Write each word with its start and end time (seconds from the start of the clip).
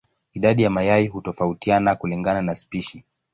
Idadi 0.33 0.63
ya 0.63 0.69
mayai 0.69 1.07
hutofautiana 1.07 1.95
kulingana 1.95 2.41
na 2.41 2.55
spishi. 2.55 3.03